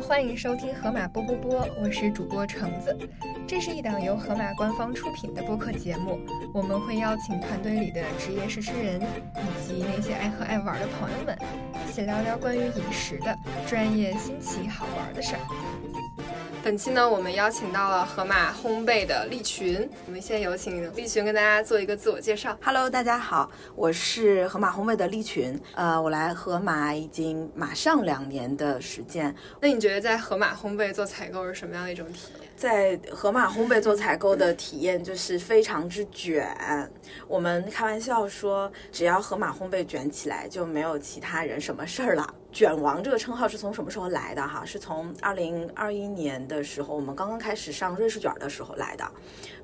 [0.00, 2.96] 欢迎收听河马波波波，我是主播橙子。
[3.46, 6.18] 这是一档由河马官方出品的播客节目，
[6.54, 11.38] 我们会邀请团队里的职业试吃人以及那些爱喝爱玩的朋友们，
[11.86, 13.36] 一起聊聊关于饮食的
[13.66, 15.40] 专业、新奇、好玩的事儿。
[16.62, 19.88] 本期呢，我们邀请到了河马烘焙的利群。
[20.06, 22.54] 我们先有请利群跟大家做一个自我介绍。
[22.62, 25.58] Hello，大家好，我是河马烘焙的利群。
[25.74, 29.34] 呃，我来河马已经马上两年的时间。
[29.58, 32.50] 那你觉得在河马烘焙做采购是什么样的一种体验？
[32.56, 36.46] 在河马烘焙做采购的体验就是非常之卷。
[37.26, 42.34] 我们开玩笑说，只要河马烘焙卷起来，就没有其他人什么事儿了。
[42.52, 44.42] 卷王这个称号是从什么时候来的？
[44.42, 49.08] 哈，是从二零二一年的时候，我们刚刚开始上瑞士卷的时候来的。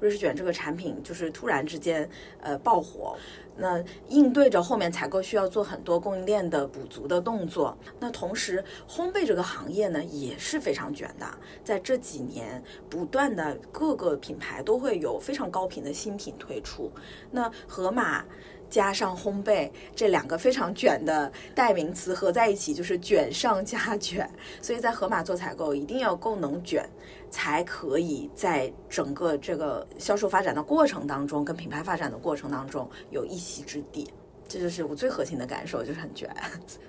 [0.00, 2.08] 瑞士卷这个产品就是突然之间
[2.40, 3.16] 呃爆火，
[3.56, 7.76] 那应对着后面采购需要做很多供应链的补足的动作。
[7.98, 11.26] 那同时烘焙这个行业呢也是非常卷的，
[11.64, 16.90] 在这几年不断的各个品牌都会有非常高频的新品推出。
[17.32, 18.24] 那盒马。
[18.68, 24.28] 加上烘焙这两个非常卷的代名词合在一起，就是卷上加卷。
[24.60, 26.88] 所以在盒马做采购，一定要够能卷，
[27.30, 34.08] 才可以在整个这个销售发展的过程当中，跟品牌发展的过程当中有一席之地。
[34.48, 36.32] 这就是我最核心的感受，就是很卷。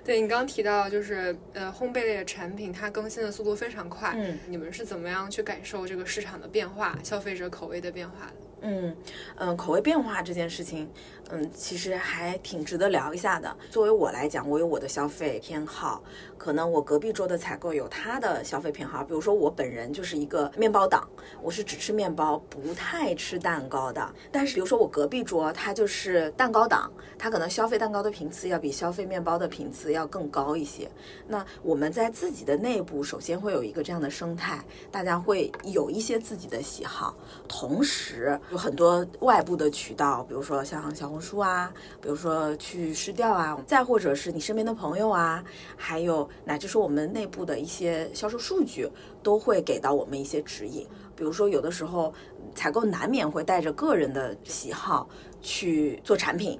[0.04, 4.14] 对你刚刚提到，就是呃，烘焙类的产品，它更新的速度非常快。
[4.16, 8.47] 嗯，你们是怎么样去感受这个市场的变化、消费者口味的变化的？
[8.60, 8.96] 嗯
[9.36, 10.90] 嗯，口味变化这件事情，
[11.30, 13.56] 嗯，其实还挺值得聊一下的。
[13.70, 16.02] 作为我来讲，我有我的消费偏好，
[16.36, 19.04] 可能我隔壁桌的采购有他的消费偏好。
[19.04, 21.08] 比如说我本人就是一个面包党，
[21.40, 24.12] 我是只吃面包，不太吃蛋糕的。
[24.32, 30.90] 但是比如说我隔壁桌他就是蛋糕党，他可能消费蛋糕的频次要比消费面包的频次要更高一些。
[31.28, 34.58] 那我们在自己的内部，首先会有一个这样的生态，
[34.90, 37.14] 大家会有一些自己的喜好，
[37.46, 38.38] 同时。
[38.50, 45.44] 有很多外部的渠道，比如说像小红书啊，比如说去试调啊，再或者是你身边的朋友啊，
[45.76, 48.90] 还有乃至说我们内部的一些销售数据，
[49.22, 50.86] 都会给到我们一些指引。
[51.14, 52.14] 比如说有的时候
[52.54, 55.08] 采购难免会带着个人的喜好
[55.42, 56.58] 去做产品，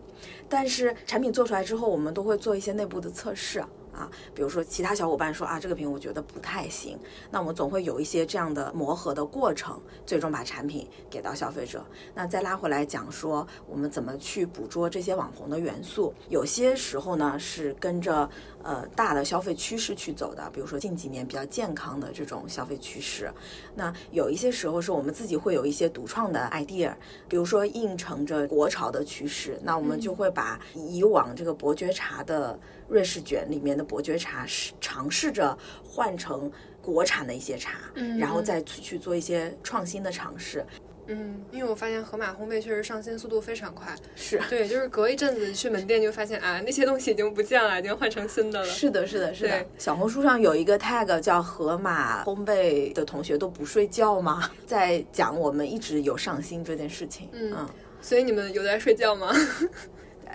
[0.48, 3.64] 但是产品做出来之后，我们都会做一些内部的测试。
[3.98, 6.98] 啊比如说其他小伙伴说啊，这个品我觉得不太行，
[7.30, 11.84] 那我们总会有一些这样的磨合的过程，最终把产品给到消费者。
[12.14, 16.14] 那再拉回来讲说，我们怎么去捕捉这些网红的元素？
[16.28, 18.28] 有些时候呢是跟着
[18.62, 23.32] 呃大的消费趋势去走的，比如说近几年比较健康的这种消费趋势。
[23.74, 26.92] 那有一些时候是我们自己会有一些独创的 idea，
[27.28, 32.58] 比如说应承着国潮的趋势，那我们就会把以往这个伯爵茶的。
[32.88, 35.54] 瑞士卷里面的伯爵茶是尝试着
[35.84, 40.64] 换成国产的一些茶，嗯，然后再去做一些创新的尝试。
[41.10, 48.66] 嗯，因为我发现盒马烘焙确实上新速度非常快，是对，就是隔一阵子去门店就发现啊，那些东西已经不见了，已经换成新的了。
[48.66, 49.66] 是的，是的，是的。
[49.78, 57.28] 小红书上有一个 tag 叫“盒马烘焙的同学都不睡觉吗？” 在讲我们一直有上新这件事情。
[57.32, 57.66] 嗯，
[58.02, 59.34] 所以你们有在睡觉吗？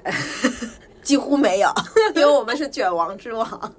[1.03, 1.69] 几乎没有，
[2.15, 3.75] 因为我们是卷王之王。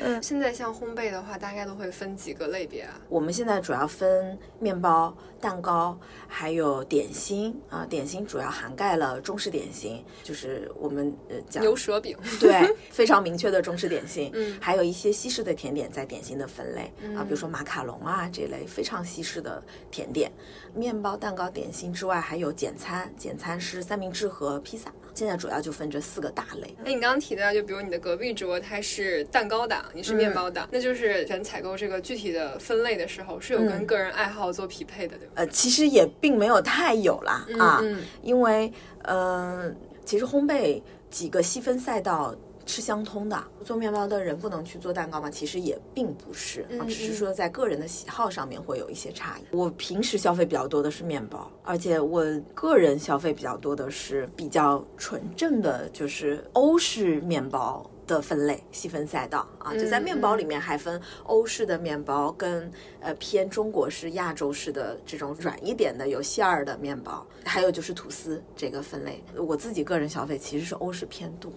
[0.00, 3.00] 嗯，现在像烘焙的话，大概都会分几个类别啊？
[3.08, 7.84] 我们现在主要分面包、蛋糕，还有点心啊。
[7.88, 14.30] 点心主要涵盖了中式点心，就是我们呃讲牛舌饼，对，非常明确的中式点心。
[14.34, 20.30] 嗯，还有一些西式的甜点在点心的分类啊，比如说马卡龙啊这类非常西式的甜点。
[20.74, 24.92] 面包、蛋糕、点心之外，还有简餐，简餐是三明治和披萨。
[25.18, 26.72] 现在主要就分这四个大类。
[26.84, 35.32] 哎，你刚刚提到，就比如你的隔壁桌，它是蛋糕党，你是面包党，那就是选采购这个具体的分类的时候，是有跟个人爱好做匹配的，对吧？
[35.34, 37.82] 呃，其实也并没有太有啦啊，
[38.22, 39.74] 因为呃，
[40.04, 40.80] 其实烘焙
[41.10, 42.32] 几个细分赛道。
[42.68, 45.30] 是相通的，做面包的人不能去做蛋糕吗？
[45.30, 49.56] 其实也并不是，只是说在个人的喜好上面会有一些差异。
[49.56, 52.22] 我平时消费比较多的是面包，而且我
[52.54, 59.74] 个人消费比较多的是比较纯正的，就是欧式面包的分类细分赛道啊。
[59.74, 62.70] 就在面包里面还分欧式的面包跟
[63.00, 69.24] 呃偏中国式、亚洲式的这种软一点的有馅儿的面包，还有就是吐司这个分类。
[69.34, 71.50] 我自己个人消费其实是欧式偏多。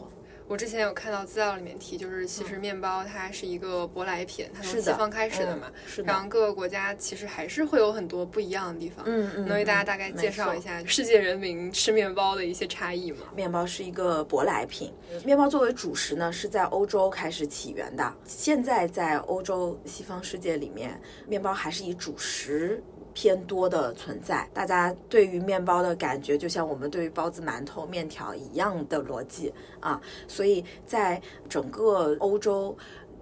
[0.51, 5.71] 我之前有看到资料里面提，就是其实面包它是一个舶来品，它从是西方开始的嘛。
[5.73, 9.05] 嗯是的然后各个国家其实还是会有很多不一样的地方。
[9.07, 13.27] 嗯嗯能为大家嗯大概介绍一下世界人民吃面包的一些差异吗？
[13.33, 14.93] 面包是一个舶来品，
[15.23, 18.13] 面包作为主食呢，是在欧洲开始起源的。
[18.25, 20.99] 现在在欧洲西方世界里面，
[21.29, 22.83] 面包还是以主食。
[23.13, 32.75] 偏多的存在，大家对于面包的感觉，就像我们对于包子、馒头、面条一样的逻辑啊，所以在整个欧洲，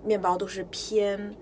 [0.03, 1.35] 面包都是偏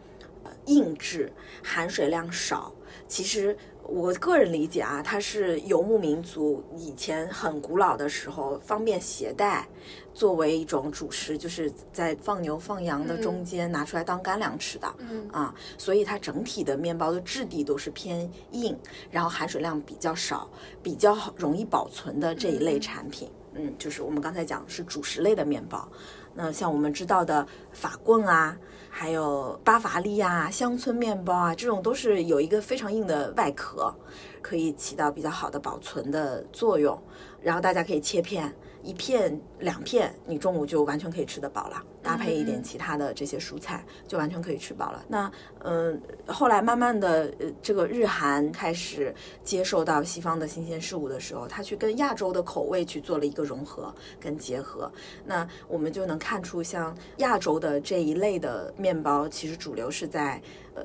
[0.65, 1.31] 硬质，
[1.63, 2.73] 含水量少。
[3.07, 3.55] 其实
[3.87, 9.65] 我个人理解啊，它是游牧民族以前很古老的时候方便携带，
[10.13, 14.93] 作为一种主食，就是在放牛放羊的中间拿出来当干粮吃的。
[14.99, 18.77] 嗯啊，所以它整体的面包的质地都是偏硬，
[19.09, 20.49] 然后含水量比较少，
[20.83, 23.31] 比较好容易保存的这一类产品。
[23.53, 25.87] 嗯，就是我们刚才讲是主食类的面包。
[26.35, 28.55] 那像我们知道的法棍啊，
[28.99, 33.93] 还有巴伐利亚乡村面包啊，这种都是有一个非常硬的外壳，
[34.41, 36.99] 可以起到比较好的保存的作用。
[37.39, 38.51] 然后大家可以切片，
[38.87, 45.03] 一片两片，你中午就完全可以吃得饱了，搭配一点其他的这些蔬菜，就完全可以吃饱了。
[45.09, 45.29] 那
[45.65, 49.13] 嗯、后来慢慢的，呃，这个日韩开始
[49.43, 54.89] 接受到西方的新鲜事物的时候，它去跟亚洲的口味去做了一个融合跟结合。
[55.25, 60.41] 那我们就能看出，像亚洲的这一类的面包，其实主流是在
[60.75, 60.83] 呃。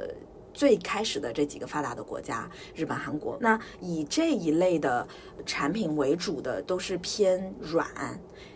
[0.52, 5.06] 最开始的这几个发达的国家，日本、韩国，那以这一类的
[5.44, 7.86] 产品为主的，都是偏软、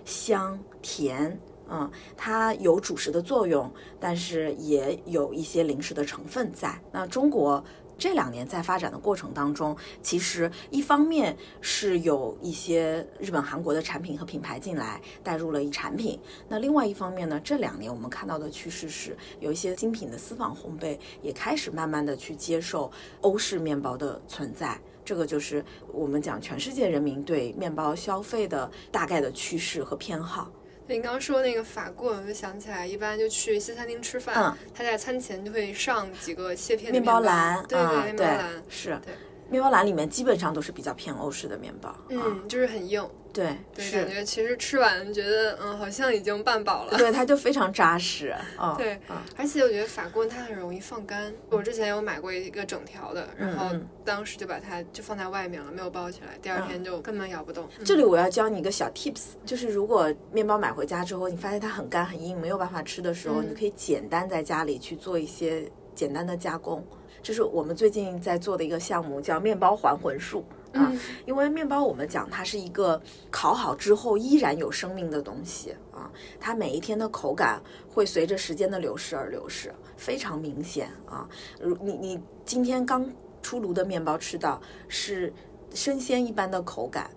[0.05, 1.39] 香、甜，
[1.69, 6.81] 嗯，它有主食的作用，但是也有一些零食的成分在。
[6.93, 7.65] 那中国
[7.99, 22.91] 这两年在发展的过程当中，其实一方面是有一些日本、韩国的产品和品牌进来带入了一产品，那另外一方面呢，这两年我们看到的趋势是有一些精品的私房烘焙也开始慢慢的去接受
[23.23, 24.79] 欧式面包的存在。
[25.05, 30.51] 这个就是我们讲全世界人民对面包消费的大概的趋势和偏好。
[30.87, 39.15] 对你刚刚说那个法棍，我就想起来，一般就去西餐厅吃饭，嗯他在餐前就会上几个切片的面包篮，对对面包篮，是对，
[39.49, 46.99] 面包篮里面基本上都是比较偏欧式的面包，啊，嗯，就是很硬，对，对，感，觉其实吃完觉得，嗯，好像已经半饱了。
[46.99, 51.33] 对，它就非常扎实， 哦，对嗯，而且我觉得法棍它很容易放干。
[51.51, 53.71] 我之前有买过一个整条的，然后
[54.05, 57.69] 当时就把它就放在外面了，没有包起来，第二天就根本咬不动。
[57.85, 66.85] 这里我要教你一个小 tips，就是如果面包买回家之后，你发现它很干很硬，没有办法吃的时候，嗯你可以简单在家里去做一些简单的加工。
[67.27, 70.87] 这是我们最近在做的一个项目，叫面包还魂术啊。
[70.93, 73.03] 嗯因为面包我们讲它是一个
[73.33, 76.09] 烤好之后依然有生命的东西啊，
[76.39, 77.61] 它每一天的口感
[77.93, 81.29] 会随着时间的流逝而流逝，非常明显啊。
[81.61, 83.05] 如你你今天刚
[83.43, 85.33] 出炉的面包吃到是
[85.75, 87.11] 生鲜一般的口感，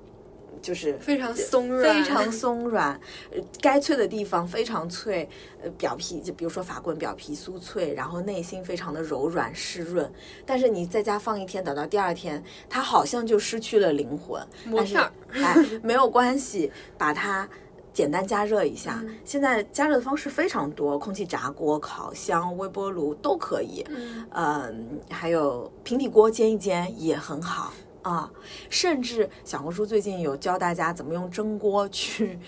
[0.61, 2.99] 就是非常松软，非常松软，
[3.31, 5.27] 呃，该脆的地方非常脆，
[5.61, 10.11] 呃，表皮就比如说法棍表皮酥脆，然后内心非常的柔软湿润。
[10.45, 14.41] 但是你在家放一天，等到第二天，它好像就失去了灵魂。
[14.75, 14.97] 但是。
[15.31, 17.47] 哎，没有关系，把它。
[17.91, 23.83] 简单加热一下，嗯现在加热的方式非常多，空气炸锅、烤箱、微波炉都可以。
[23.89, 28.31] 嗯嗯，还有平底锅煎一煎也很好啊。
[28.69, 32.39] 甚至小红书最近有教大家怎么用蒸锅去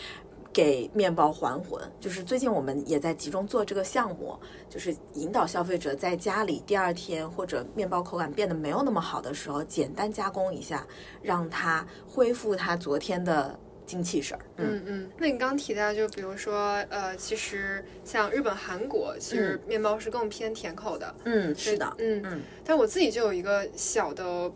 [0.54, 4.38] 给面包还魂，就是最近我们也在集中做这个项目，
[4.70, 10.86] 就是引导消费者在家里第二天或者面包口感变得没有那么好的时候，简单加工一下，
[11.22, 14.46] 让它恢复它昨天的精气神儿。
[14.58, 21.16] 嗯嗯嗯，那你刚提到，就比如说，呃，其实像日本、韩国，其实面包是更偏甜口的。
[21.24, 24.52] 嗯，是的，嗯嗯，但我自己就有一个小的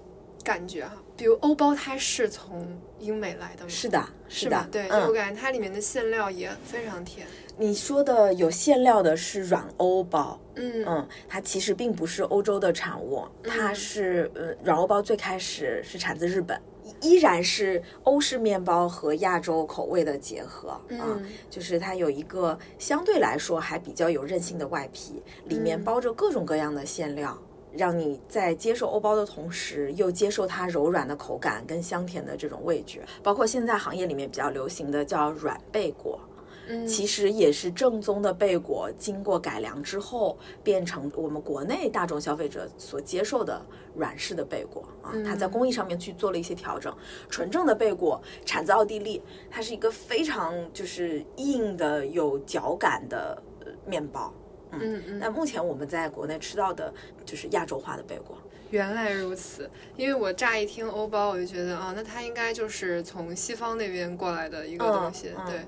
[0.46, 2.66] 感觉哈，比如欧包它是从
[3.00, 3.70] 英美来的吗？
[3.70, 4.68] 是的，的是的，？
[4.72, 7.26] 对，就我嗯，感觉它里面的馅料也非常甜。
[7.58, 10.40] 你说的有馅料的是软欧包。
[10.56, 16.58] 嗯嗯，它其实并不是欧洲的产物，它嗯是呃软欧包最开始是产自日本，
[17.02, 27.38] 依然是欧式面包和亚洲口味的结合啊，嗯就是它有一个相对来说还比较有韧性的外皮，里面嗯包着各种各样的馅料。
[27.78, 36.20] 让你在接受欧包的同时，又接受它柔软的口感跟香甜的这种味觉，包括现在行业里面比较流行的叫软贝果，
[36.68, 43.64] 嗯其实也是正宗的贝果经过改良之后变成我们国内大众消费者所接受的
[43.94, 46.96] 软式的贝果啊，它在工艺上面去做了一些调整。
[47.30, 54.34] 纯正的贝果产自奥地利，它是一个非常就是硬的有嚼感的呃面包。
[54.82, 56.94] 嗯嗯，但目前我们在国内吃到的
[57.26, 58.38] 就是亚洲化的贝果。
[58.72, 59.70] 原来如此。
[59.96, 65.30] 因为我乍一听欧包，我就觉得啊，那它应该就是从西方那边过来的一个东西。
[65.30, 65.60] 嗯嗯对，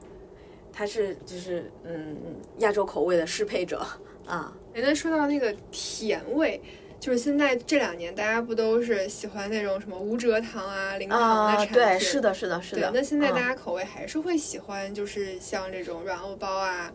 [0.73, 2.17] 它是就是嗯
[2.59, 3.85] 亚洲口味的适配者
[4.25, 6.61] 啊，哎，那说到那个甜味。
[6.99, 11.73] 就是现在这两年，大家不都是喜欢那种什么无蔗糖啊、零糖的啊，产品？
[11.75, 16.91] 对，是的，是的，是的。，那现在大嗯家口味还是会喜欢，就是像这种软欧包啊，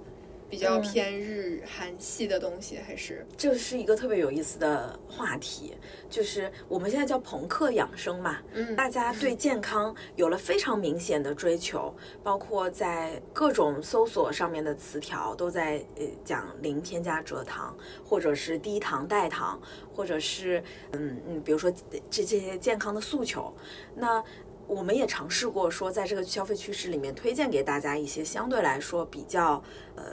[0.52, 5.74] 比较嗯偏日韩系的东西，还是这是一个特别有意思的话题，
[6.10, 19.58] 就是我们现在叫朋克养生嘛，嗯大家对健康有了非常明显的追求，包括在各种搜索上面的词条都在呃讲零添加蔗糖，或者是低糖代糖，
[19.90, 23.50] 或者是嗯嗯，比如说这这些健康的诉求，
[23.94, 24.22] 那。
[24.72, 29.62] 我们也尝试过说，在这个消费趋势里面推荐给大家一些相对来说比较
[29.96, 30.04] 呃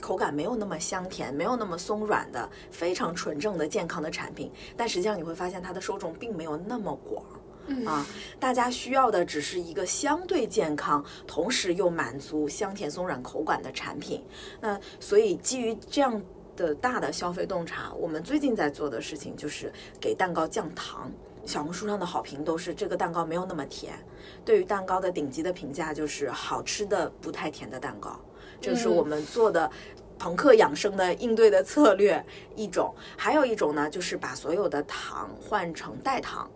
[0.00, 7.24] 口感没有那么香甜、没有那么松软的非常纯正的健康的产品，但实际上你会发现它的受众并没有那么广。
[7.86, 8.06] 啊，
[8.38, 14.22] 大家需要的只是一个相对健康，同时又满足香甜松软口感的产品。
[14.60, 16.20] 那所以基于这样
[16.56, 21.10] 的大的消费洞察，我们最近在做的事情就是给蛋糕降糖。
[21.44, 23.94] 小红书上的好评都是这个蛋糕没有那么甜。
[24.44, 28.18] 对于蛋糕的顶级的评价就是好吃的不太甜的蛋糕，
[28.60, 29.70] 这是我们做的。
[30.16, 32.24] 朋克养生的应对的策略
[32.54, 36.48] 一种，还有一种呢，就是把所有的糖换成代糖，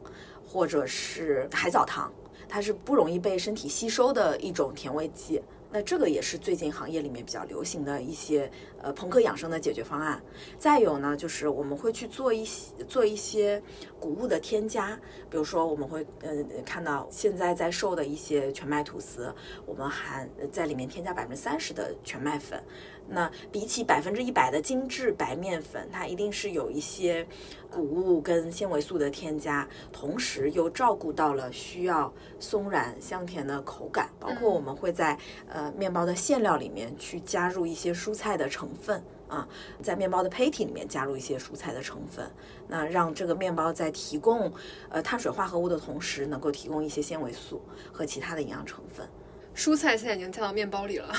[0.46, 2.10] 或者是海藻糖，
[2.48, 5.42] 它是不容易被身体吸收的一种甜味剂。
[5.70, 10.22] 那这个也是最近行业里面比较流行的一些呃朋克养生的解决方案。
[10.58, 13.62] 再有呢，就是我们会去做一些做一些
[14.00, 14.98] 谷物的添加，
[15.28, 19.34] 比如说我们会呃看到现在在售的一些全麦吐司，
[19.66, 22.62] 我们含在里面添加百分之三十的全麦粉。
[23.08, 27.26] 那比起百分之一百的精致白面粉，它一定是有一些
[27.70, 34.10] 谷物跟纤维素的添加，同时又照顾到了需要松软香甜的口感。
[34.20, 39.48] 包括我们会在呃面包的馅料里面去加入一些蔬菜的成分啊，
[39.82, 42.30] 在面包的胚体里面加入一些蔬菜的成分，
[42.66, 44.52] 那让这个面包在提供
[44.90, 47.62] 呃碳水化合物的同时，能够提供一些纤维素
[47.92, 49.08] 和其他的营养成分。
[49.54, 51.12] 蔬菜现在已经加到面包里了。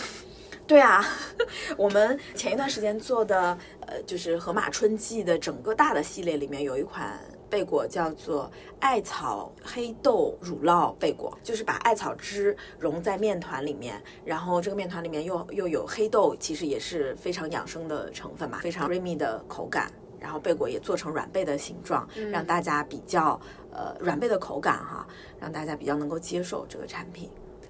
[0.69, 1.03] 对啊，
[1.75, 3.57] 我们前一段时间做的，
[3.87, 19.91] 呃，就是河马春季的整个大的系列里面有一款贝果叫做艾草黑豆乳酪贝果，就是把艾草汁融在面团里面，然后这个面团里面又又有黑豆，其实也是非常养生的成分嘛，非常 creamy 的口感。
[20.19, 25.07] 然后贝果也做成软贝的形状，让大家比较呃软贝的口感哈，
[25.39, 27.27] 让大家比较能够接受这个产品。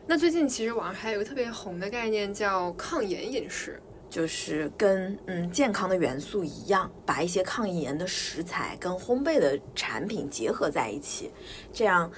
[0.10, 11.30] 那最近其实网上还有一个特别红的概念叫抗炎饮食，就是跟嗯健康的元素一样，把一些抗炎的食材跟烘焙的产品结合在一起，
[11.72, 12.12] 这样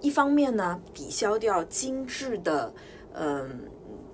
[0.00, 2.72] 一方面呢抵消掉精致的
[3.12, 3.68] 嗯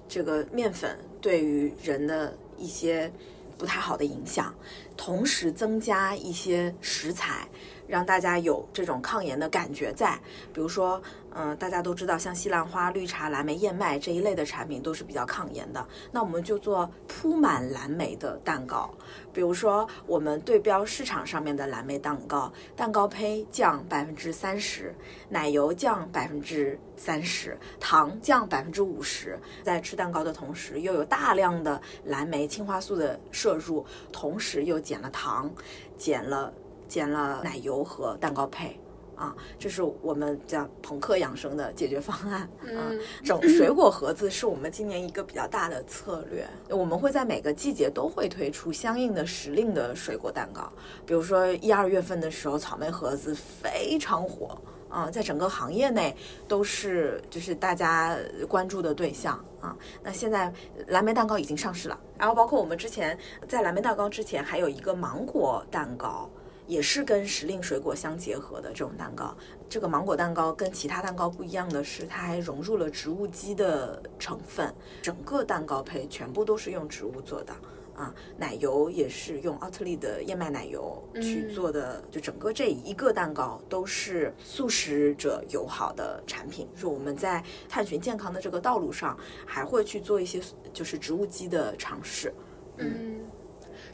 [0.09, 3.13] 这个面粉对于人的一些
[3.57, 4.53] 不太好的影响，
[4.97, 7.47] 同时增加一些食材，
[7.91, 10.19] 让大家有这种抗炎的感觉在。
[10.55, 11.03] 比如说，
[11.35, 15.87] 嗯、大家都知道，像西兰花、绿茶、蓝莓、燕麦这一类的产品都是比较抗炎的。
[16.13, 18.91] 那我们就做铺满蓝莓的蛋糕，
[19.33, 24.95] 比如说我们对标市场上面的蓝莓蛋糕，蛋糕胚降百分之三十，
[25.29, 29.39] 奶油降百分之三十，糖降百分之五十。
[29.63, 35.51] 在吃蛋糕的同时，又有大量的蓝莓、青花素的摄入，同时又减了糖，
[35.97, 36.53] 减了
[36.91, 38.79] 减了奶油和蛋糕胚。
[39.15, 42.49] 啊，这是我们叫朋克养生的解决方案。
[42.63, 50.73] 嗯，整水果盒子是我们今年一个比较大的策略，我们会在每个季节都会推出相应的时令的水果蛋糕。
[51.05, 54.59] 比如说一二月份的时候，草莓盒子非常火。
[54.89, 56.17] 啊、在整个行业内
[56.49, 58.19] 都是就是大家
[58.49, 59.77] 关注的对象啊。
[60.03, 60.53] 那现在
[60.89, 63.17] 蓝莓蛋糕已经上市了，然后包括我们之前
[63.47, 66.29] 在蓝莓蛋糕之前还有一个芒果蛋糕，
[66.71, 69.37] 也是跟时令水果相结合的这种蛋糕。
[69.69, 74.73] 这个芒果蛋糕跟其他蛋糕不一样的是，它还融入了植物基的成分，
[75.03, 77.53] 整个蛋糕胚全部都是用植物做的。
[77.93, 86.67] 啊，奶油也是用奥特利的燕麦奶油去做的，就整个这一个蛋糕都是素食者友好的产品。
[86.73, 90.41] 就是我们在探寻健康的这个道路上，还会去做一些
[90.73, 92.33] 就是植物基的尝试。
[92.79, 93.21] 嗯，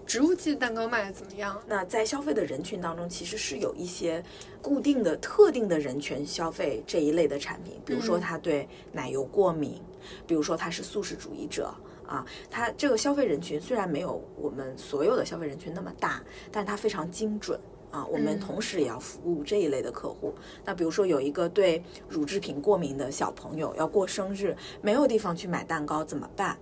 [0.06, 1.60] 植物基蛋糕卖的怎么样？
[1.66, 4.22] 那在消费的人群当中，其实是有一些
[4.62, 9.82] 固定的、特定的人群消费这一类的产品，比如说他对奶油过敏，
[10.26, 11.75] 比如说他是素食主义者。
[12.06, 16.22] 啊，它这个消费人群虽然没有我们所有的消费人群那么大，
[16.52, 17.58] 但是它非常精准
[17.90, 18.06] 啊。
[18.06, 20.32] 我们同时也要服务这一类的客户。
[20.64, 26.56] 那比如说有一个对乳制品过敏的小朋友要过生日，没有地方去买蛋糕怎么办？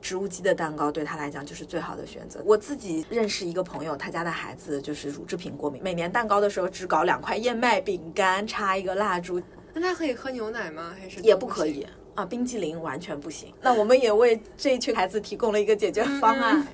[0.00, 2.40] 植物基的蛋糕对他来讲就是最好的选择。
[2.44, 9.40] 我自己认识一个朋友，他家的孩子就是乳制品过敏，每年蛋糕的时候只搞两块燕麦饼干，插一个蜡烛。
[9.72, 10.94] 那他可以喝牛奶吗？
[10.98, 11.86] 还是也不可以？
[12.20, 13.52] 啊，冰激凌完全不行。
[13.62, 16.66] 那我们也为这一群孩子提供了一个解决方案。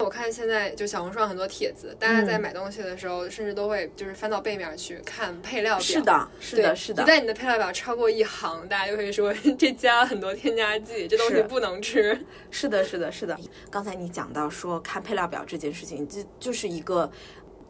[0.00, 5.80] 我看现在就小红书上很多帖子，大家在买东西的时候，甚至都会就是翻到背面去看配料表。
[5.80, 7.02] 是的，是的，是的。
[7.02, 12.20] 一旦你的配料表超过一行，大家就会说这加了很多添加剂，这东西不能吃。
[12.50, 13.38] 是的，是的，是的。
[13.70, 17.08] 刚才你讲到说看配料表这件事情，这就是一个，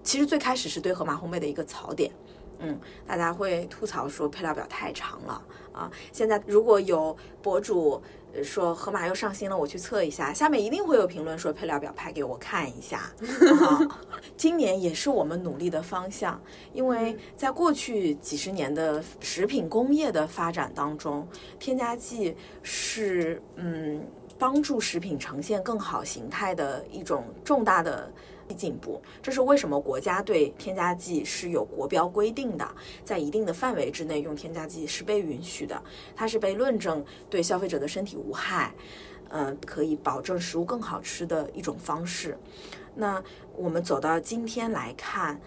[0.02, 2.11] 其实最开始是对盒马烘焙的一个槽点。
[2.58, 5.42] 嗯，大家会吐槽说配料表太长了
[5.73, 5.90] 啊。
[6.12, 8.02] 现在如果有博主
[8.42, 13.12] 说河马又上新了，我去测一下，下面一定会有评论说配料表拍给我看一下。
[14.37, 16.40] 今年也是我们努力的方向，
[16.73, 21.26] 因为在过去几十年的食品工业的发展当中，
[21.58, 24.04] 添加剂是嗯
[24.38, 28.11] 帮助食品呈现更好形态的一种重大的。
[28.52, 32.68] 进步，这是为什么国家对添加剂是有国标规定的，
[33.04, 35.80] 在一定的范围之内用添加剂是被允许的，
[36.16, 38.74] 它是被论证对消费者的身体无害，
[39.30, 42.36] 嗯，可以保证食物更好吃的一种方式。
[42.94, 43.22] 那
[43.56, 45.40] 我们走到今天来看，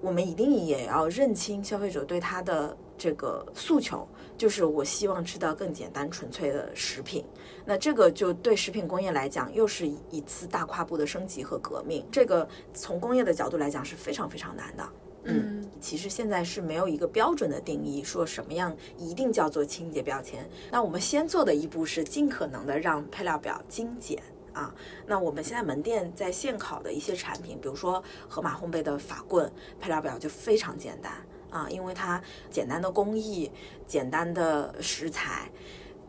[0.00, 4.06] 我们一定也要认清消费者对它的这个诉求。
[4.36, 7.24] 就是我希望吃到更简单纯粹的食品，
[7.64, 12.04] 那这个就对食品工业来讲又是一次大跨步的升级和革命。
[12.10, 14.88] 这个从工业的角度来讲是非常非常难的。
[15.24, 20.48] 嗯，其实现在是没有一个标准的定义，说什么样一定叫做清洁标签。
[20.72, 24.20] 那我们先做的一步是尽可能的让配料表精简
[24.52, 24.74] 啊。
[25.06, 29.48] 那我们现在门店在现烤的一些产品，比如说盒马烘焙的法棍，
[29.78, 31.12] 配料表就非常简单。
[31.52, 33.50] 啊，因为它简单的工艺、
[33.86, 35.50] 简单的食材，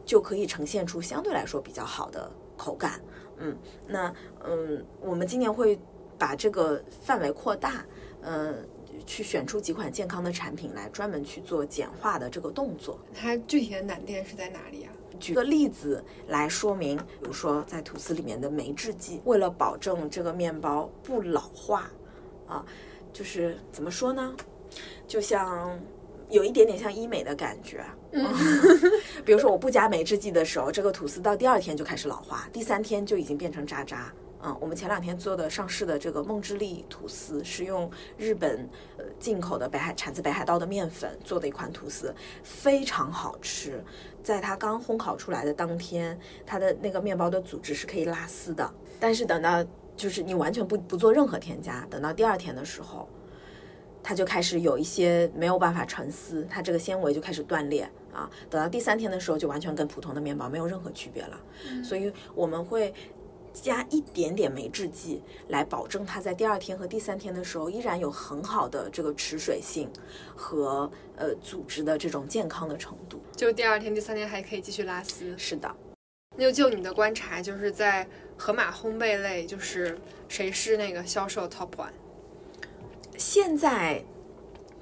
[0.06, 3.02] 就可以呈现出相对来说比较好的口感。
[3.38, 4.14] 嗯，那
[4.46, 5.78] 嗯，我们今年会
[6.18, 7.86] 把这个范围扩大，
[8.22, 8.66] 嗯，
[9.06, 12.98] 去选出几款健康的产品来专门去做简化的这个动作。
[13.14, 14.94] 它具体的难点是在哪里啊？
[15.20, 21.90] 举个例子来说明，比如说在吐司里面的酶制剂，为了保证这个面包不老化，
[22.48, 22.66] 啊，
[23.12, 24.36] 就是怎么说呢？
[25.08, 25.80] 就像
[26.30, 28.26] 有一点点像医美的感觉，嗯，
[29.24, 34.12] 比如说我不加酶制剂的时候，这个吐司到第二天就开始老化，第三天就已经变成渣渣。
[34.46, 43.82] 嗯，我们前两天做的上市的这个梦之力吐司，是用日本呃进口的北海产自北海道的面粉做的一款吐司，非常好吃。
[44.22, 49.64] 在它刚烘烤出来的当天，它的那个面包的组织是可以拉丝的，但是等到
[49.96, 53.08] 就是你完全不不做任何添加，等到第二天的时候。
[54.04, 58.30] 它就开始有一些没有办法成丝，它这个纤维就开始断裂啊。
[58.50, 61.40] 等到第三天的时候，就完全跟普通的面包没有任何区别了。
[61.84, 62.94] 所以我们会
[63.54, 69.90] 加一点点酶制剂，来保证它在第二天和第三天的时候依然有很好的这个持水性
[70.36, 73.22] 和呃组织的这种健康的程度。
[73.36, 75.38] 就第二天、第三天还可以继续拉丝。
[75.38, 75.74] 是的。
[76.36, 79.96] 那就就你的观察，就是在盒马烘焙类，就是
[80.28, 81.92] 谁是那个销售 top one？
[83.24, 84.04] 现在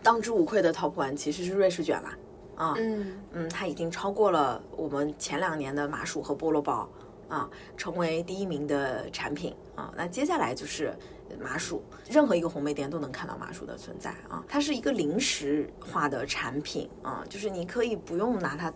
[0.02, 2.10] 当之无愧的 top one 其实是瑞士卷了
[2.56, 6.90] 啊，嗯嗯，它已经超过了我们前两年的麻薯和菠萝包
[7.30, 9.94] 啊，成为第一名的产品啊。
[9.96, 10.92] 那接下来就是
[11.40, 14.44] 麻薯，任何一个红梅店都能看到麻薯的存在啊。
[14.48, 18.74] 它是一个零食化的产品啊，就是你可以不用拿它。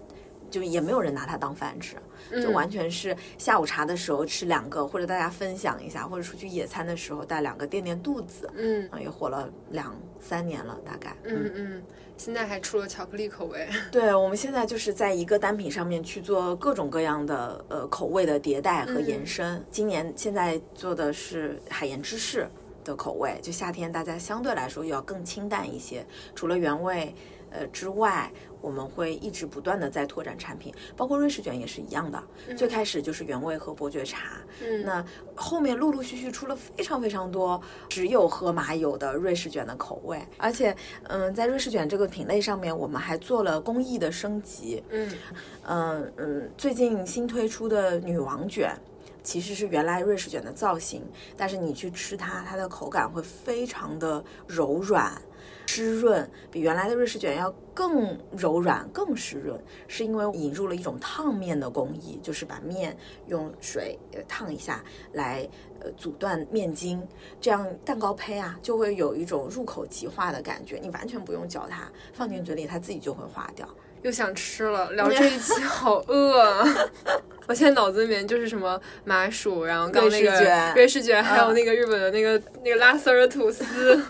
[0.56, 1.98] 就也没有人拿它当饭吃，
[2.42, 8.50] 就完全是下午茶的时候吃两个，或者大家分享一下，或者出去野餐的时候带两个垫垫肚子。
[8.56, 11.14] 嗯，也火了两三年了，大概。
[11.26, 11.84] 嗯嗯，
[12.16, 13.68] 现在还出了巧克力口味。
[13.92, 19.62] 对，我们现在就是在一个单品上面去做各种各样的呃口味的迭代和延伸。
[19.70, 22.48] 今年现在做的是海盐芝士。
[22.86, 26.06] 的口味，就夏天大家相对来说要更清淡一些。
[26.34, 27.14] 除了原味，
[27.50, 32.24] 呃之外，我们会一直不断的在拓展产品，包括瑞士卷也是一样的。
[32.56, 44.84] 最开始就是原味和伯爵茶，嗯那后面陆陆续续出了非常非常多只有喝马有的瑞士卷的口味，而且，嗯，在瑞士卷这个品类上面，我们还做了工艺的升级。
[44.90, 45.12] 嗯
[45.68, 48.76] 嗯嗯，最近新推出的女王卷。
[49.26, 51.04] 其实是原来瑞士卷的造型，
[51.36, 55.20] 但是你去吃它，它的口感会非常的柔软、
[55.66, 62.96] 湿润，比原来的瑞士卷要更柔软、更湿润，是因为引入了一种烫面的工艺，就是把面
[63.28, 64.84] 用水呃烫一下
[65.14, 67.02] 来呃阻断面筋，
[67.42, 73.68] 这样蛋糕胚啊就会有一种入口即化的感觉，你完全不用嚼它，放进嘴里它自己就会化掉。
[74.04, 76.64] 又想吃了，聊这一期好饿啊！
[77.48, 84.02] 我现在脑子里面就是什么麻薯，然后刚那个瑞士卷还有嗯那个日本的那个那个拉丝儿的吐司，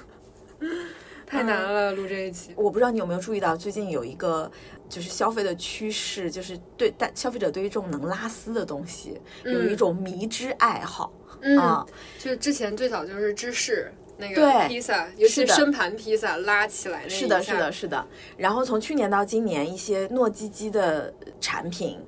[1.28, 2.54] 太难了，录这一期。
[2.56, 4.50] 我不知道你有没有注意到，最近有一个
[4.88, 11.86] 就是消费的趋势，就是对但消费者对于这种能拉丝的东西、有一种迷之爱好嗯，啊。
[12.18, 18.08] 就是之前最早就是芝士那个对披萨，尤其是的深盘披萨拉起来那一是的，是的，，是的。
[18.38, 22.00] 然后从去年到今年，一些糯叽叽的产品。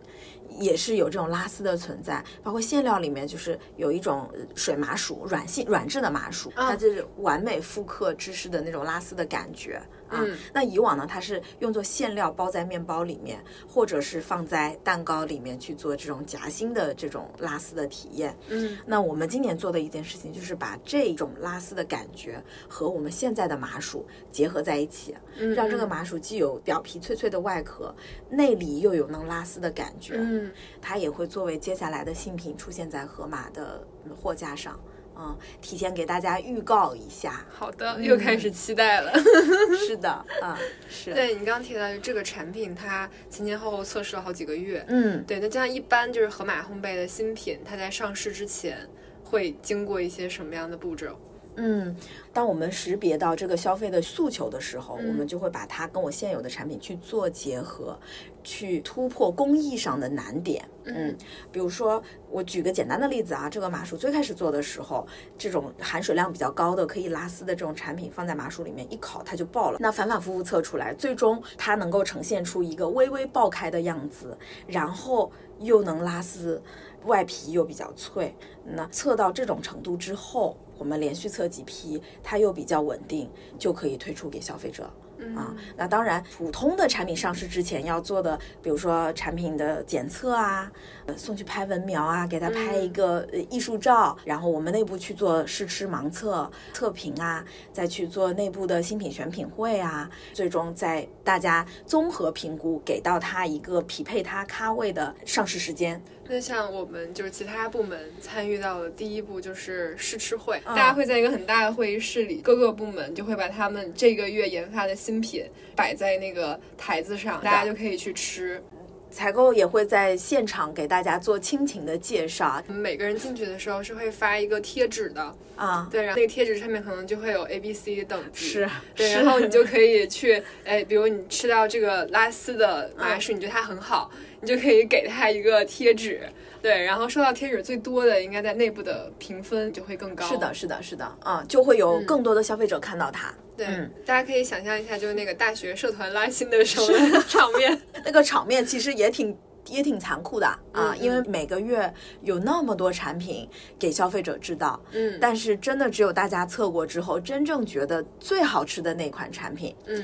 [0.57, 10.19] 也是有这种拉丝的存在，包括馅料里面就是有一种呃水麻薯，软性软质的麻薯，它就是完美复刻芝士的那种拉丝的感觉啊。
[10.19, 18.35] 嗯那以往呢，它是用作馅料包在面包里面，或者是放在蛋糕里面去做这种夹心的这种拉丝的体验。
[18.49, 27.93] 嗯那我们今年做的一件事情，就是把这种拉丝的感觉和我们现在的麻薯结合在一起，嗯，让这个麻薯既有表皮脆脆的外壳，
[28.29, 30.15] 内里又有能拉丝的感觉。
[30.17, 34.79] 嗯，它也会作为接下来的新品出现在盒马的货架上。
[35.19, 37.45] 嗯，提前给大家预告一下。
[37.49, 39.11] 好的，又开始期待了。
[39.87, 40.55] 是的，嗯，
[40.89, 44.85] 是，对你刚刚提到这个产品，它前前后后测试了好几个月。
[44.87, 48.87] 嗯，对，那就像一般就是盒马烘焙的新品，它在上市之前
[49.23, 51.19] 会经过一些什么样的步骤？
[51.59, 51.95] 嗯，
[52.31, 57.99] 当我们识别到这个消费的诉求的时候，我嗯们就会把它跟我现有的产品去做结合，
[58.43, 60.63] 去突破工艺上的难点。
[60.85, 61.13] 嗯，
[61.51, 69.79] 比如说我举个简单的例子啊，这个麻薯最开始做的时候，这种含水量比较高的可以拉丝的这种产品放在麻薯里面一烤它就爆了。
[69.81, 76.61] 那反反复复测出来，最终它能够呈现出一个微微爆开的样子，然后又能拉丝，
[77.05, 78.35] 外皮又比较脆。
[78.63, 84.89] 那测到这种程度之后，我们连续测几批，它又比较稳定，就可以推出给消费者。
[85.35, 90.71] 啊，那当然，普通的产品上市之前要做的，比如说产品的检测啊，
[91.07, 105.99] 呃，送去拍文描啊，给他拍一个呃艺术照，然后我们内部去做试吃盲测测评啊，再去做内部的新品选品会啊，最终在大家综合评估，给到他一个匹配他咖位的上市时间。
[106.29, 118.61] 那像我们就是其他部门参与到的第一步就是试吃会，嗯大家会在一个很大的会议室里，各个部门就会把他们这个月研发的新品摆在那个台子上，大家就可以去吃。
[119.09, 122.61] 采购也会在现场给大家做亲情的介绍。
[122.67, 136.21] 我们每个人进去的时候是会发一个贴纸的，啊，对，然后那个贴纸上面可能就会有 A、B、C 等级，是，对，然后你就可以去，哎，比如你吃到这个拉丝的麻薯，你觉得它很好，你就可以给它一个贴纸，
[136.67, 140.25] 对，然后收到贴纸最多的，应该在内部的评分就会更高。
[140.27, 143.33] 是的，，是的，是的，啊、就会有更多的消费者看到它。
[143.55, 147.81] 对，嗯大家可以想象一下，就是那个大学社团拉新的时候的 场面。
[148.03, 149.33] 那个场面其实也挺
[149.69, 153.47] 也挺残酷的啊，嗯因为每个月有那么多产品
[153.79, 160.03] 给消费者知道，嗯但是真的只有大家测过之后，真正觉得最好吃的那款产品，嗯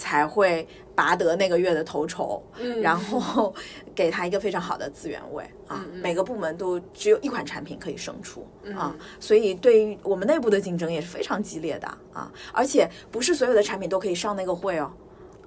[0.00, 3.54] 才会拔得那个月的头筹，嗯，然后
[3.94, 5.84] 给他一个非常好的资源位啊。
[6.02, 12.32] 每个部门都只有一款产品可以胜出啊嗯，所以对于我们内部的竞争也是非常激烈的啊。
[12.50, 14.90] 而且不是所有的产品都可以上那个会哦。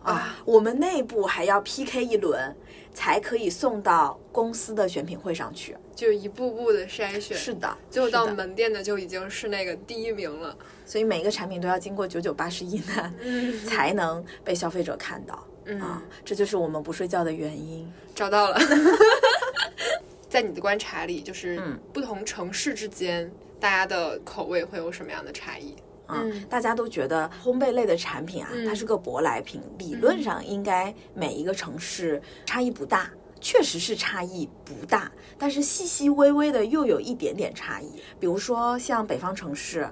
[0.03, 2.55] 啊，我们内部还要 PK 一轮，
[2.93, 5.75] 才可以送到公司的选品会上去。
[5.95, 10.55] 就一步步的筛选，是的，最后到门店的就已经是那个第一名了。
[10.85, 15.47] 所以每一个产品都要经过九九八十一难，嗯才能被消费者看到。
[15.65, 17.89] 嗯啊，这就是我们不睡觉的原因。
[18.13, 18.59] 找到了。
[20.27, 25.75] 在你的观察里，就是嗯不同城市之间，大家的口味会有什么样的差异？
[26.13, 33.09] 啊，嗯大家都觉得烘焙类的产品啊，嗯它是个舶来品，理论上应该每一个城市差异不大。
[33.45, 38.01] 确实是差异不大，但是细细微微的又有一点点差异。
[38.17, 39.85] 比如说像北方城市，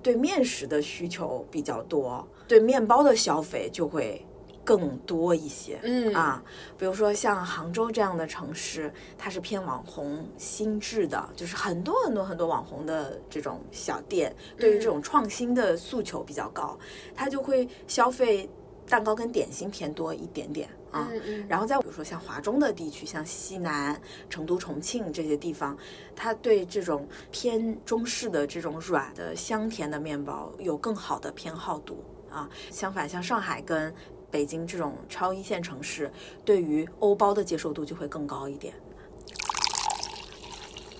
[0.00, 4.24] 对面食的需求比较多，对面包的消费就会
[4.64, 5.78] 更多一些。
[5.82, 6.42] 嗯啊，
[6.78, 16.78] 比如说像杭州这样的城市，它是偏网红心智的，就是很多很多很多网红的这种小店，对于这种创新的诉求比较高，
[17.14, 18.48] 它就会消费
[18.88, 21.08] 蛋糕跟点心偏多一点点啊。
[21.10, 25.76] 嗯嗯然后再比如说像华中的地区，像西南、成都、重庆这些地方，
[26.14, 32.48] 它对这种偏中式的这种软的香甜的面包有更好的偏好度啊。
[32.70, 33.92] 相反，像上海跟
[34.32, 36.10] 北京这种超一线城市，
[36.44, 38.74] 对于欧包的接受度就会更高一点。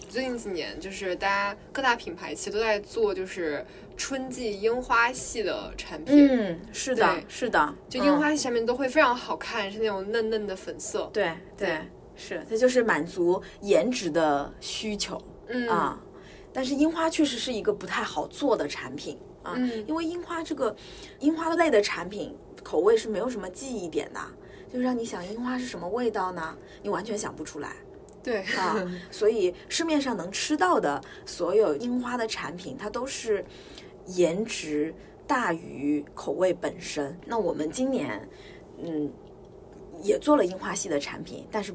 [0.08, 3.64] 最近几年，就是大家各大品牌其实都在做，就是
[3.96, 6.28] 春季樱花系的产品。
[6.30, 11.08] 嗯，是的，是的，就樱花系上面都会非常好看，是那种嫩嫩的粉色。
[11.14, 11.78] 对对对
[12.14, 15.18] 是，它就是满足颜值的需求。
[15.48, 15.98] 嗯啊，
[16.52, 20.76] 但是樱花确实是一个不太好做的产品啊，嗯因为樱花这个
[21.20, 24.20] 樱花类的产品口味是没有什么记忆点的，
[24.72, 26.56] 就是让你想樱花是什么味道呢？
[26.82, 27.72] 你完全想不出来
[28.22, 28.76] 对啊。
[29.10, 33.44] 所以市面上能吃到的所有樱花的产品，它都是
[34.06, 34.94] 颜值
[35.26, 37.18] 大于口味本身。
[37.26, 38.28] 那我们今年
[38.78, 39.10] 嗯
[40.02, 41.74] 也做了樱花系的产品，但是。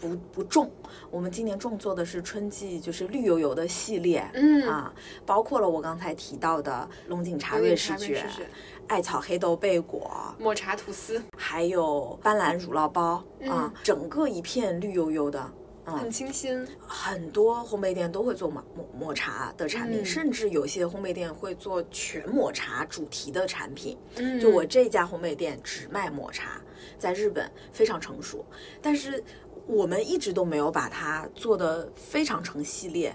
[0.00, 0.70] 不不重，
[1.10, 4.94] 我们今年重做的是春季，就是绿油油的系列，嗯啊，
[5.26, 8.24] 包括了我刚才提到的龙井茶瑞士、卷
[8.88, 15.40] 艾草黑豆贝果，抹茶吐司还有斑斓乳酪包、嗯啊，整个一片绿油油的。
[15.84, 16.66] 很嗯，清新。
[16.86, 23.96] 很多烘焙店都会做抹抹抹茶的产品，嗯甚至有些烘焙店会做全抹茶主题的产品。
[24.16, 26.60] 嗯，就我这家烘焙店只卖抹茶，
[26.98, 28.44] 在日本非常成熟，
[28.82, 29.22] 但是
[29.66, 33.14] 我们一直都没有把它做的非常成系列。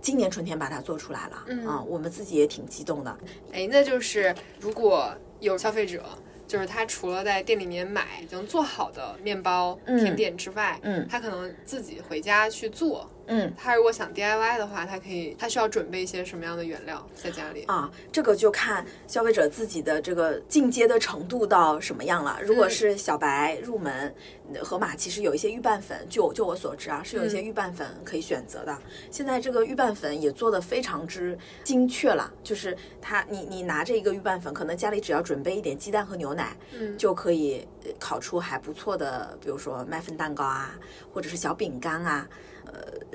[0.00, 3.16] 今年春天把它做出来了，嗯啊，我们自己也挺激动的。
[3.52, 6.04] 哎，那就是如果有消费者，
[6.46, 13.10] 就是他除了在店里面买已经做好的面包、嗯甜点之外，嗯他可能自己回家去做。
[13.26, 17.64] 嗯他如果想 DIY 的话，他可以，他需要准备一些什么样的原料在家里？
[17.64, 22.38] 啊，这个就看消费者自己的这个进阶的程度到什么样了。
[22.42, 24.14] 如果嗯是小白入门，
[24.54, 28.76] 呃盒马其实有一些预拌粉，就就我所知啊，是有一些嗯预拌粉可以选择的。
[29.10, 40.78] 现在这个预拌粉也做得非常之精确了，就是它你你拿着一个预拌粉，可能家里只要准备一点鸡蛋和牛奶，嗯就可以呃烤出还不错的，比如说麦芬蛋糕啊，
[41.12, 42.36] 或者是小饼干啊，呃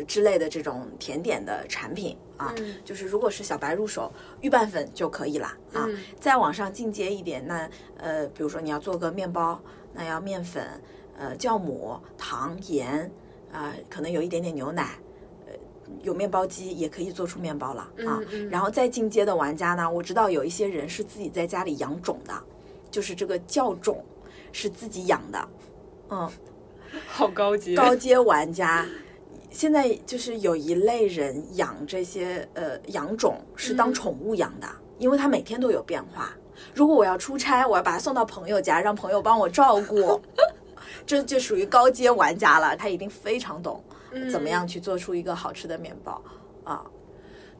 [0.07, 2.53] 之类的这种甜点的产品啊。
[2.57, 5.85] 嗯就是如果是小白入手，预拌粉就可以了啊。
[5.87, 9.61] 嗯再往上进阶一点，那呃，比如说你要做个面包，
[9.93, 10.65] 那要面粉、
[11.17, 13.11] 呃酵母、糖、盐
[13.51, 14.97] 啊、可能有一点点牛奶。
[15.47, 15.53] 呃
[16.03, 22.33] 有面包机也可以做出面包了啊，嗯嗯然后再进阶的玩家呢，我知道有一些人是自己在家里养种的，
[22.89, 24.01] 就是这个酵种
[24.53, 25.49] 是自己养的，
[26.09, 26.31] 嗯，
[27.07, 27.75] 好高级。
[27.75, 28.87] 高阶玩家，
[29.51, 36.33] 现在就是有一类人养这些呃养种是当嗯宠物养的，因为它每天都有变化。
[36.73, 40.21] 如果我要出差，我要把它送到朋友家，让朋友帮我照顾，
[41.05, 42.75] 这就属于高阶玩家了。
[42.77, 43.83] 他一定非常懂
[44.31, 46.21] 怎么样去做出一个好吃的面包
[46.63, 46.85] 啊。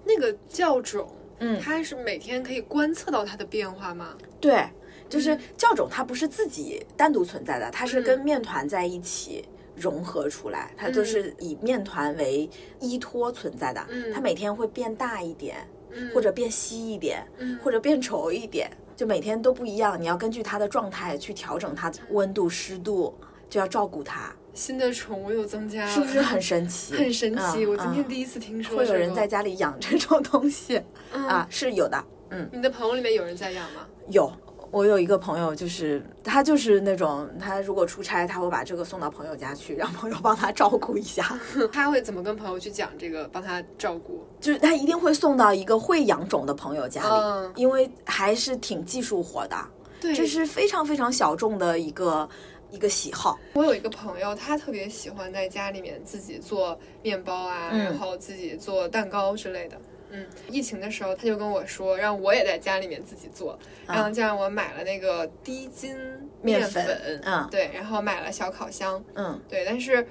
[0.05, 1.07] 那个酵种，
[1.39, 4.15] 嗯它是每天可以观测到它的变化吗？
[4.39, 4.65] 对，
[5.09, 9.43] 就是酵种，它不是自己单独存在的，它是嗯跟面团在一起
[9.81, 12.47] 融合出来，它就是以面团为
[12.79, 13.83] 依托存在的。
[13.89, 15.57] 嗯它每天会变大一点，
[15.91, 19.99] 嗯或者变稀一点，嗯或者变稠一点，就每天都不一样。
[19.99, 23.13] 你要根据它的状态去调整它的温度、湿度，
[23.49, 26.93] 就要照顾它，新的宠物又增加了，是不是很神奇？
[27.01, 27.65] 很神奇？
[27.65, 30.81] 嗯我今天嗯第一次听说、会这个，有人在家里养这种东西、
[31.13, 32.01] 嗯啊，是有的。
[32.29, 33.85] 嗯，你的朋友里面有人在养吗？
[34.07, 34.31] 有，
[34.71, 41.37] 我有一个朋友，就是他就是那种，他如果出差，他会把这个送到朋友家去，让朋友帮他照顾一下。
[41.73, 44.25] 他会怎么跟朋友去讲这个，帮他照顾？
[44.39, 49.57] 就是他一定会送到一个会养种的朋友家里，嗯因为还是挺技术活的，
[49.99, 52.27] 对，这是非常非常小众的一个
[52.69, 53.37] 一个喜好。
[53.53, 59.77] 我有一个朋友，他特别喜欢在家里面自己做面包啊，嗯然后自己做蛋糕之类的。
[60.11, 65.95] 嗯，疫情的时候他就跟我说，让我也在家里面自己做，然后就让我买了那个低筋
[66.41, 67.47] 面粉，粉嗯。
[67.49, 69.39] 对，然后买了小烤箱，嗯。
[69.49, 70.05] 对，但是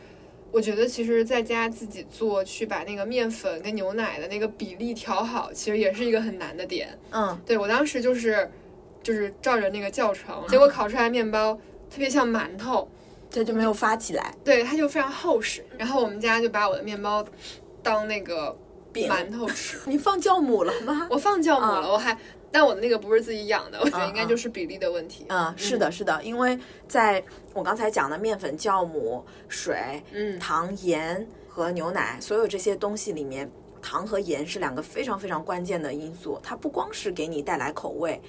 [0.51, 6.89] 我觉得其实在家自己做，去把那个面粉跟牛奶的那个比例调好，其实也是一个很难的点。
[7.11, 8.51] 嗯，对我当时就是
[9.03, 11.55] 就是照着那个教程， 结果烤出来面包
[11.91, 12.89] 特别像馒头，
[13.31, 14.35] 这就没有发起来。
[14.45, 15.65] 对，它就非常厚实。
[15.79, 17.25] 然后我们家就把我的面包
[17.83, 18.57] 当那个
[18.93, 19.09] 饼。
[19.09, 19.79] 馒头吃。
[19.87, 21.07] 你放酵母了吗？
[21.11, 22.17] 我放酵母了，嗯我还，
[22.51, 25.27] 但我的那个不是自己养的，我觉得应该就是比例的问题。
[25.29, 27.23] 嗯，是的，是的，因为在
[27.55, 33.51] 我刚才讲的面粉、酵母、水、嗯糖、盐和牛奶，所有这些东西里面，
[33.81, 36.39] 糖和盐是两个非常非常关键的因素。
[36.43, 38.21] 它不光是给你带来口味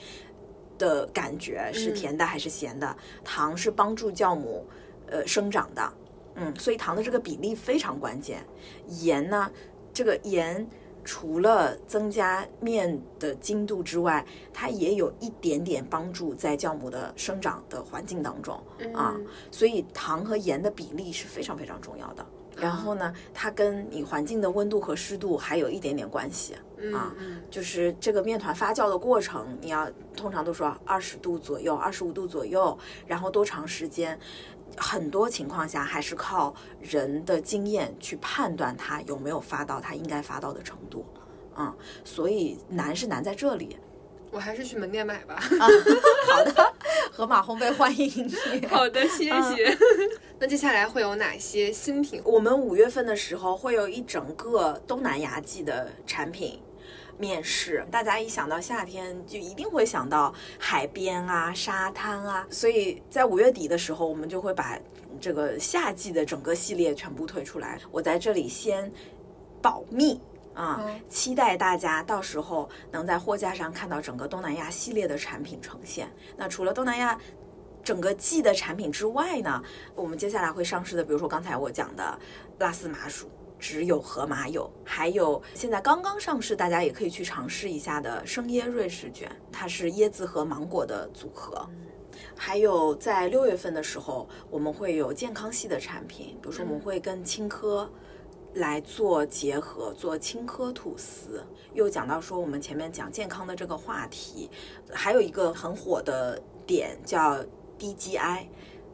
[0.78, 4.65] 的感觉是嗯甜的还是咸的，糖是帮助酵母
[5.08, 5.93] 呃生长的。
[6.36, 8.41] 嗯，所以糖的这个比例非常关键。
[8.88, 9.52] 盐呢，
[9.94, 10.68] 这个盐
[11.04, 18.56] 除了增加面的精度之外，它也有一点点帮助在酵母的生长的环境当中
[18.94, 19.16] 啊。
[19.18, 22.26] 嗯所以糖和盐的比例是非常非常重要的。
[22.58, 26.54] 然后呢，它跟你环境的温度和湿度还有一点点关系。
[26.78, 32.78] 嗯啊嗯就是这个面团发酵的过程，你要通常都说二十度左右、二十五度左右，
[33.08, 34.20] 然后多长时间？
[34.78, 41.06] 很多情况下还是靠人的经验去判断它有没有发到它应该发到的程度，
[41.58, 43.78] 嗯，所以难是难在这里。
[44.32, 45.38] 我还是去门店买吧。
[45.42, 46.74] 好的，
[47.12, 48.66] 盒马烘焙欢迎你。
[48.72, 49.78] 好的，谢谢。
[50.40, 52.22] 那接下来会有哪些新品？
[52.24, 56.62] 我们五月份的时候会有一整个东南亚季的产品
[57.17, 64.78] 面试，大家一想到夏天就一定会想到海边啊、沙滩啊，所以在五月底的时候，我们就会把
[65.19, 67.80] 这个夏季的整个系列全部推出来。
[67.91, 68.91] 我在这里先
[69.62, 70.19] 保密。
[70.54, 76.12] 啊、嗯期待大家到时候能在货架上看到整个东南亚系列的产品呈现。
[76.36, 77.17] 那除了东南亚
[77.82, 79.63] 整个季的产品之外呢，
[79.95, 82.19] 我们接下来会上市的，比如说刚才我讲的
[82.60, 83.30] 拉丝麻薯。
[83.62, 91.69] 只有河马有，还有现在刚刚上市，大家也可以去尝试一下的生椰瑞士卷，它是椰子和芒果的组合。
[92.36, 97.88] 还有在六月份的时候，我们会有健康系的产品，比如说我们会跟青稞
[98.56, 101.45] 来做结合，做青稞吐司。
[101.76, 104.50] 又讲到说我们前面讲健康的这个话题，
[104.91, 107.38] 还有一个很火的点叫
[107.78, 108.47] DGI。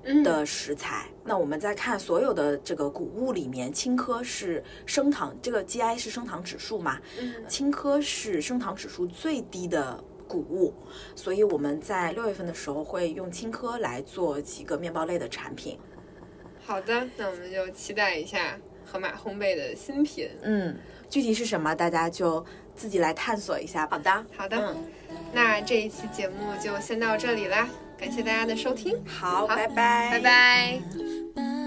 [0.03, 1.07] 嗯的食材。
[1.23, 6.99] 那我们再看所有的这个谷物里面，青稞是升糖，这个 GI 是升糖指数嘛？
[7.19, 10.73] 嗯青稞是升糖指数最低的谷物，
[11.15, 15.77] 所以我们在六月份的时候会用青稞来做几个面包类的产品。
[16.65, 20.29] 好的，那我们就期待一下河马烘焙的新品。
[20.41, 20.77] 嗯，
[21.09, 23.97] 具体是什么，大家就自己来探索一下吧。
[23.97, 24.75] 好的，好的，嗯，
[25.33, 31.66] 那这一期节目就先到这里啦，感谢大家的收听，好好，拜拜，拜拜。